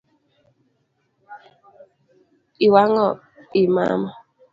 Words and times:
Iwang’o 2.65 3.05
I 3.61 3.63
mama 3.73 4.09